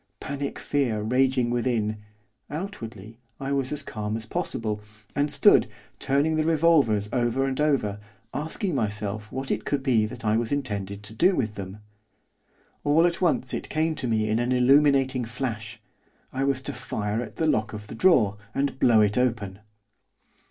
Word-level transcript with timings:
Panic 0.19 0.57
fear 0.57 0.99
raging 1.03 1.51
within, 1.51 1.97
outwardly 2.49 3.19
I 3.39 3.51
was 3.51 3.69
calm 3.83 4.17
as 4.17 4.25
possible, 4.25 4.81
and 5.15 5.31
stood, 5.31 5.67
turning 5.99 6.37
the 6.37 6.43
revolvers 6.43 7.07
over 7.13 7.45
and 7.45 7.61
over, 7.61 7.99
asking 8.33 8.73
myself 8.73 9.31
what 9.31 9.51
it 9.51 9.63
could 9.63 9.83
be 9.83 10.07
that 10.07 10.25
I 10.25 10.37
was 10.37 10.51
intended 10.51 11.03
to 11.03 11.13
do 11.13 11.35
with 11.35 11.53
them. 11.53 11.81
All 12.83 13.05
at 13.05 13.21
once 13.21 13.53
it 13.53 13.69
came 13.69 13.93
to 13.93 14.07
me 14.07 14.27
in 14.27 14.39
an 14.39 14.51
illuminating 14.51 15.23
flash, 15.23 15.79
I 16.33 16.45
was 16.45 16.61
to 16.61 16.73
fire 16.73 17.21
at 17.21 17.35
the 17.35 17.45
lock 17.45 17.71
of 17.71 17.85
the 17.85 17.93
drawer, 17.93 18.37
and 18.55 18.79
blow 18.79 19.01
it 19.01 19.19
open. 19.19 19.59